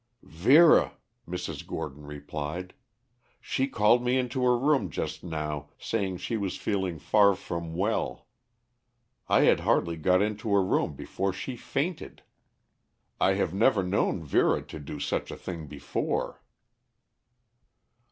[0.23, 0.93] "Vera,"
[1.27, 1.67] Mrs.
[1.67, 2.73] Gordon replied.
[3.39, 8.25] "She called me into her room just now saying she was feeling far from well.
[9.29, 12.23] I had hardly got into her room before she fainted.
[13.19, 16.41] I have never known Vera do such a thing before."